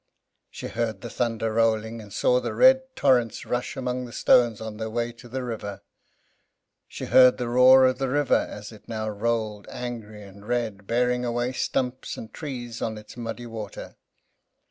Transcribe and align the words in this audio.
She 0.49 0.65
heard 0.69 1.01
the 1.01 1.11
thunder 1.11 1.53
rolling, 1.53 2.01
and 2.01 2.11
saw 2.11 2.39
the 2.39 2.55
red 2.55 2.95
torrents 2.95 3.45
rush 3.45 3.77
among 3.77 4.05
the 4.05 4.11
stones 4.11 4.59
on 4.59 4.77
their 4.77 4.89
way 4.89 5.11
to 5.11 5.29
the 5.29 5.43
river. 5.43 5.83
She 6.87 7.05
heard 7.05 7.37
the 7.37 7.47
roar 7.47 7.85
of 7.85 7.99
the 7.99 8.09
river 8.09 8.47
as 8.49 8.71
it 8.71 8.89
now 8.89 9.07
rolled, 9.09 9.67
angry 9.69 10.23
and 10.23 10.43
red, 10.47 10.87
bearing 10.87 11.23
away 11.23 11.51
stumps 11.53 12.17
and 12.17 12.33
trees 12.33 12.81
on 12.81 12.97
its 12.97 13.15
muddy 13.15 13.45
water. 13.45 13.95